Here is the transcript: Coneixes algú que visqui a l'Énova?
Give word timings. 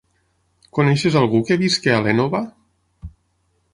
Coneixes 0.77 1.17
algú 1.21 1.41
que 1.49 1.59
visqui 1.65 1.93
a 1.97 2.01
l'Énova? 2.07 2.41